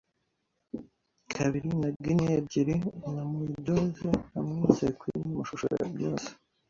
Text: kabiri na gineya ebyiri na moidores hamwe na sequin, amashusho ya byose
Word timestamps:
kabiri 1.33 1.69
na 1.81 1.89
gineya 2.03 2.35
ebyiri 2.41 2.75
na 3.13 3.23
moidores 3.29 3.99
hamwe 4.33 4.55
na 4.61 4.69
sequin, 4.77 5.19
amashusho 5.31 5.65
ya 5.77 5.87
byose 5.95 6.29